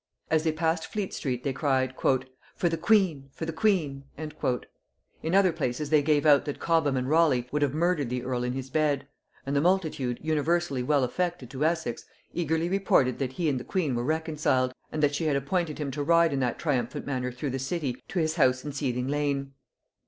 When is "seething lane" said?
18.71-19.53